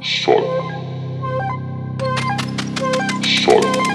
[0.00, 0.44] Shut.
[3.24, 3.87] Shut.